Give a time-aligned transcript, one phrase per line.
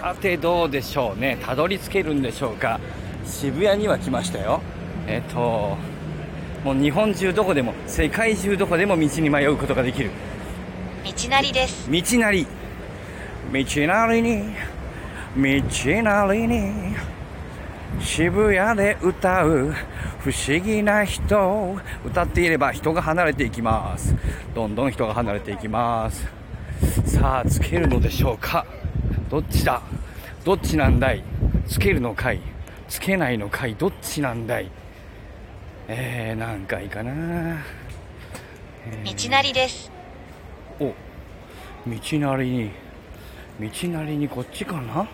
[0.00, 1.36] さてどうでしょうね。
[1.44, 2.80] たどり着けるんでしょうか。
[3.26, 4.62] 渋谷には来ましたよ。
[5.06, 5.76] えっ、と
[6.64, 10.10] もう日本中どこでも世界中どこでも道に迷うことができる。
[11.04, 11.90] 道なりです。
[11.90, 12.46] 道なり。
[13.52, 14.54] 道なりに。
[15.36, 16.96] 道なりに。
[18.00, 19.74] 渋谷で歌う。
[20.20, 21.76] 不思議な人。
[22.06, 24.16] 歌っていれば人が離れていきます。
[24.54, 26.26] どんどん人が離れていきます。
[27.04, 28.64] さあつけるのでしょうか
[29.30, 29.80] どっちだ？
[30.44, 31.22] どっちなんだい？
[31.68, 32.40] つけるのかい？
[32.88, 33.76] つけないのかい？
[33.76, 34.68] どっちなんだい？
[35.86, 37.58] えー、何回かな。
[39.04, 39.90] 道なりです。
[40.80, 42.70] お道なりに
[43.60, 45.06] 道なりにこっちかな？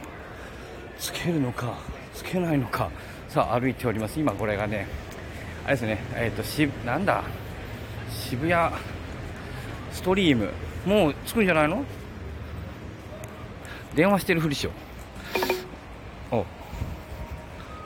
[0.99, 1.77] つけるのか
[2.15, 2.91] つけないのか。
[3.29, 4.19] さあ歩いております。
[4.19, 4.87] 今これがね
[5.67, 7.23] あれですねえっ、としなんだ？
[8.11, 8.75] 渋谷
[9.93, 10.51] ストリーム。
[10.87, 11.85] もう着くんじゃないの？
[13.97, 14.71] 電話してるふりしよ
[16.31, 16.37] う。
[16.37, 16.45] お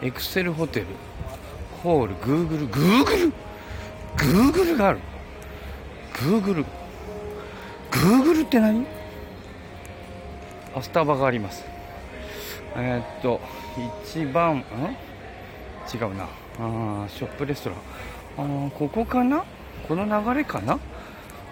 [0.03, 0.87] エクセルホテル
[1.83, 4.99] ホールグーグルグーグルグーグルがある。
[6.25, 8.85] グーグルグーグルって何？
[10.75, 11.65] あスタバがあります。
[12.77, 13.41] えーっと
[14.05, 14.61] 一番ん？
[15.93, 16.25] 違うな。
[16.25, 17.77] あショップレストラ
[18.45, 18.67] ン。
[18.67, 19.45] あここかな？
[19.87, 20.79] この流れかな？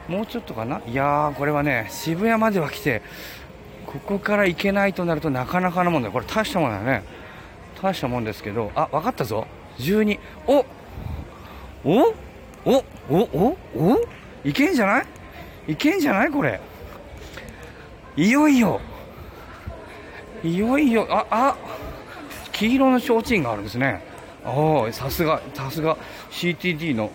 [0.08, 0.80] もうちょっとかな？
[0.86, 3.02] いやーこれはね渋谷までは来て
[3.89, 6.12] ここから行けないとなるとなかなかなもんだよ。
[6.12, 7.03] これ大したもんだよね。
[7.81, 8.70] 大したもんですけど。
[8.75, 9.47] あ分かったぞ。
[9.78, 10.67] 12お
[11.84, 12.14] お
[12.67, 13.98] おおおお
[14.45, 15.06] いけんじゃない？
[15.69, 16.30] いけんじゃない？
[16.30, 16.61] これ。
[18.14, 18.78] いよいよ。
[20.45, 21.06] いよいよ。
[21.08, 21.56] ああ
[22.52, 24.02] 黄色の提灯があるんですね。
[24.45, 25.97] ああさすがさすが。
[26.30, 27.11] CTD の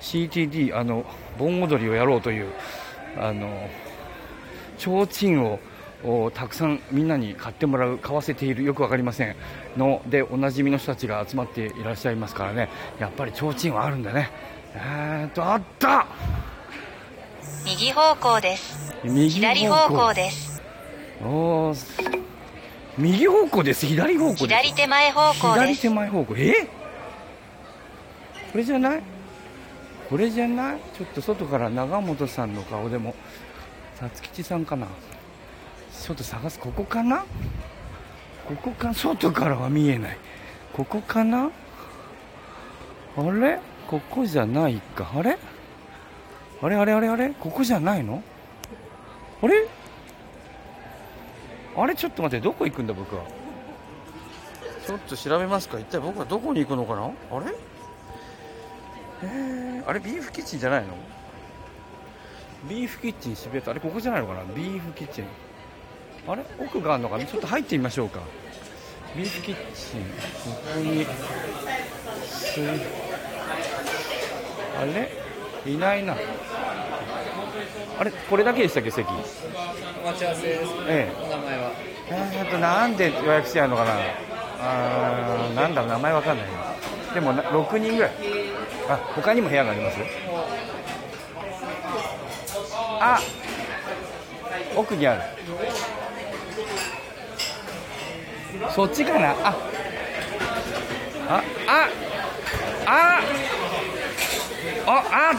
[0.00, 1.04] CTD あの
[1.38, 2.48] 盆踊りをやろうという
[3.16, 3.68] あの
[4.82, 5.60] 提灯を
[6.04, 9.36] おたくさんみんなに買ってもらう買わせているよくわかりません
[9.76, 12.68] のでおなじみの人たちが集まっていらっしゃいますからね。
[12.98, 14.30] やっぱり提灯はあるんだね。
[14.74, 16.06] えーっとあった。
[17.64, 18.92] 右方向です。
[19.04, 20.60] 右左方向です。
[21.22, 22.22] おー
[22.98, 23.86] 右方向です。
[23.86, 25.42] 左方向左手前方向です。
[25.44, 25.90] 左手。
[25.90, 26.34] 前方向。
[26.36, 26.68] え？
[28.50, 29.02] これじゃない？
[30.10, 30.78] これじゃない？
[30.98, 33.14] ちょっと外から長本さんの顔でも
[34.02, 34.88] 辰吉さんかな？
[35.92, 36.58] ちょっと探す。
[36.58, 37.24] ここかな？
[38.48, 38.92] ここか？
[38.92, 40.18] 外からは見えない。
[40.72, 41.50] ここかな？
[43.16, 43.60] あれ？
[43.86, 45.08] ここじゃないか。
[45.14, 45.38] あれ？
[46.60, 46.76] あれ？
[46.76, 46.92] あれ？
[46.94, 47.08] あれ？
[47.08, 47.30] あれ？
[47.30, 48.24] ここじゃないの？
[49.40, 49.68] あれ？
[51.76, 51.94] あれ？
[51.94, 52.44] ちょっと待って。
[52.44, 52.94] どこ行くんだ？
[52.94, 53.22] 僕は。
[54.84, 55.78] ちょっと調べますか？
[55.78, 57.04] 一体僕はどこに行くのかな？
[57.04, 57.54] あれ？
[59.22, 60.00] えー、あれ？
[60.00, 60.88] ビーフキッチンじゃないの？
[62.68, 64.44] ビーフキッチン渋谷あれここじゃないのかな？
[64.54, 65.24] ビーフキッチン。
[66.28, 66.44] あれ？
[66.60, 67.24] 奥があるのかな？
[67.24, 68.20] ちょっと入ってみましょうか。
[69.16, 70.04] ビーフキッチン。
[70.04, 70.08] こ
[70.74, 71.04] こに
[72.24, 72.60] す
[74.78, 75.10] あれ？
[75.66, 76.16] いないな。
[77.98, 78.12] あれ？
[78.12, 78.90] これだけでしたっけ？
[78.90, 79.08] 席。
[79.08, 79.12] お
[80.06, 80.72] 待ち合わせです。
[80.88, 81.16] ええ。
[81.20, 81.72] お名前は。
[82.10, 83.92] えー、となんで予約してあるのかな？
[84.60, 85.90] あーなんだろう？
[85.90, 86.52] 名前わかんないな。
[87.12, 88.12] でもな6人ぐらい。
[88.88, 89.98] あ他にも部屋があります？
[93.04, 93.20] あ
[94.76, 95.22] 奥にある。
[98.74, 99.30] そっちかな。
[99.32, 99.34] あ
[101.26, 101.88] ああ
[102.86, 103.20] あ
[104.86, 105.34] ああ。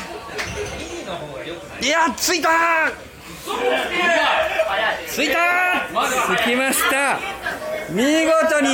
[1.81, 2.50] いや着いた。
[5.09, 5.35] 着いた。
[6.38, 7.19] 着きました。
[7.90, 8.68] 見事に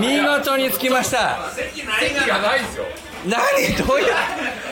[0.00, 1.50] 見事に着きました。
[1.50, 1.84] 席
[2.28, 2.84] がないですよ。
[3.26, 3.36] 何？
[3.76, 4.06] どういう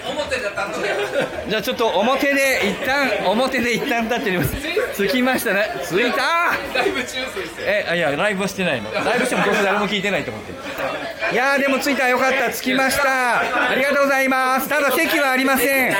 [0.08, 0.88] 表だったんで。
[1.48, 4.54] じゃあちょっと表で一旦表で一旦立ってみます。
[4.96, 5.68] 着きましたね。
[5.88, 7.66] 着いただいぶ中水ですよ。
[7.66, 10.52] えあいやライブはしてないのライブしてもどうせ誰も聞いてないと思って。
[11.32, 12.08] いやーでも着いた。
[12.08, 12.52] よかった。
[12.52, 13.40] 着きました。
[13.70, 14.68] ありがとうございます。
[14.68, 15.94] ただ席はありません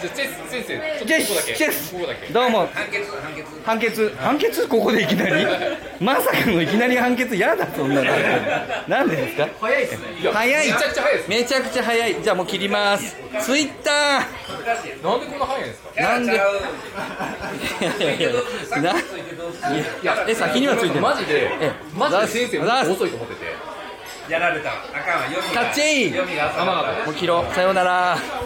[0.00, 0.28] 先
[0.64, 1.54] 生、ちょっとジェここだけ。
[1.54, 2.26] スチェスここだけ。
[2.32, 3.48] どうも判決判決。
[3.64, 5.46] 判決判決ここでいきなり？
[6.00, 8.10] まさかのいきなり判決嫌だそんなの
[8.86, 9.48] なんでですか？
[9.60, 10.30] 早いですね。
[10.32, 11.28] 早いめちゃくちゃ早いです。
[11.30, 13.90] めちゃくちゃ早いじゃあもう切りますツイッタ
[14.20, 15.90] なんでこんな早いんですか？
[15.96, 16.32] ーなんで？
[16.32, 23.78] いやいやいやないやえ先にはついてるマジでえ、マジで先生遅いと思ってて。
[24.28, 28.18] やられたあかんわ読みがタッチイン読みが浅かったもう切ろうさようなら